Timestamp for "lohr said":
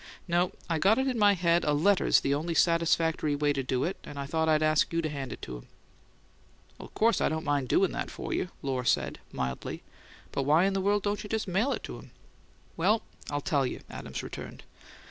8.63-9.19